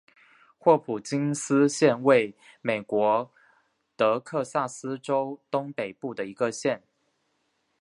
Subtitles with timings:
[0.57, 3.31] 霍普金斯县位美国
[3.95, 6.81] 德克萨斯州东北部的一个县。